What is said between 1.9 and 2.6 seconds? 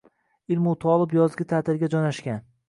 joʻnashgan